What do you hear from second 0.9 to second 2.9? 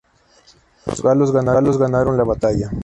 galos ganaron la batalla.